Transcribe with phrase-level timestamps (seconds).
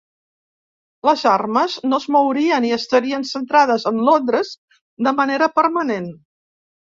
[1.07, 4.53] Les armes no es mourien i estarien centrades en Londres
[5.09, 6.09] de manera permanent.